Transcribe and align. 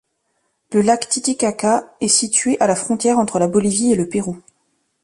Le 0.73 0.81
lac 0.81 1.07
Titicaca 1.09 1.93
est 2.01 2.07
situé 2.07 2.57
à 2.59 2.65
la 2.65 2.73
frontière 2.75 3.19
entre 3.19 3.37
la 3.37 3.47
Bolivie 3.47 3.91
et 3.91 3.95
le 3.95 4.09
Pérou. 4.09 4.35